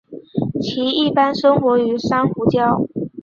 [0.59, 2.89] 其一般生活于珊瑚礁。